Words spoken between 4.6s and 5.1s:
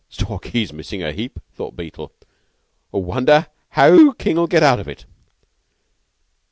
out of it!"